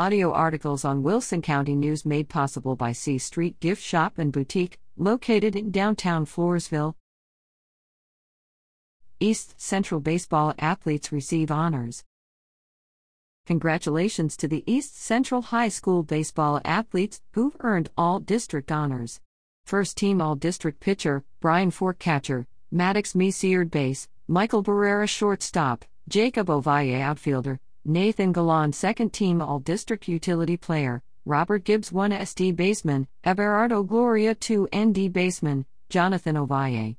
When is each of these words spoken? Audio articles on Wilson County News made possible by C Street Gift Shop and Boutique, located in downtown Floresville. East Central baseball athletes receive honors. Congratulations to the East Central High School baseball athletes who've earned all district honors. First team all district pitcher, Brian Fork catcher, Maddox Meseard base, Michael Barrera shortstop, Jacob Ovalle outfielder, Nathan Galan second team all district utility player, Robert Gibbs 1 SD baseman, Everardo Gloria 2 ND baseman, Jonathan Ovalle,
Audio 0.00 0.32
articles 0.32 0.82
on 0.82 1.02
Wilson 1.02 1.42
County 1.42 1.74
News 1.74 2.06
made 2.06 2.30
possible 2.30 2.74
by 2.74 2.90
C 2.90 3.18
Street 3.18 3.60
Gift 3.60 3.82
Shop 3.82 4.14
and 4.16 4.32
Boutique, 4.32 4.78
located 4.96 5.54
in 5.54 5.70
downtown 5.70 6.24
Floresville. 6.24 6.94
East 9.20 9.60
Central 9.60 10.00
baseball 10.00 10.54
athletes 10.58 11.12
receive 11.12 11.50
honors. 11.50 12.02
Congratulations 13.44 14.38
to 14.38 14.48
the 14.48 14.64
East 14.66 14.98
Central 14.98 15.42
High 15.42 15.68
School 15.68 16.02
baseball 16.02 16.62
athletes 16.64 17.20
who've 17.32 17.58
earned 17.60 17.90
all 17.94 18.20
district 18.20 18.72
honors. 18.72 19.20
First 19.66 19.98
team 19.98 20.22
all 20.22 20.34
district 20.34 20.80
pitcher, 20.80 21.24
Brian 21.40 21.70
Fork 21.70 21.98
catcher, 21.98 22.46
Maddox 22.70 23.12
Meseard 23.12 23.70
base, 23.70 24.08
Michael 24.26 24.64
Barrera 24.64 25.06
shortstop, 25.06 25.84
Jacob 26.08 26.46
Ovalle 26.46 26.98
outfielder, 27.02 27.60
Nathan 27.86 28.30
Galan 28.32 28.74
second 28.74 29.14
team 29.14 29.40
all 29.40 29.58
district 29.58 30.06
utility 30.06 30.58
player, 30.58 31.02
Robert 31.24 31.64
Gibbs 31.64 31.90
1 31.90 32.10
SD 32.10 32.54
baseman, 32.54 33.08
Everardo 33.24 33.86
Gloria 33.86 34.34
2 34.34 34.68
ND 34.76 35.10
baseman, 35.10 35.64
Jonathan 35.88 36.36
Ovalle, 36.36 36.96